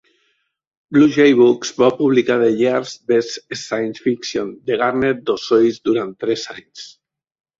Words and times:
Bluejay 0.95 1.33
Books 1.39 1.73
va 1.81 1.89
publicar 1.97 2.37
"The 2.43 2.47
Year's 2.61 2.95
Best 3.11 3.53
Science 3.63 4.03
Fiction" 4.07 4.49
de 4.71 4.81
Gardner 4.83 5.11
Dozois 5.31 5.79
durant 5.91 6.17
tres 6.25 6.49
anys. 6.57 6.87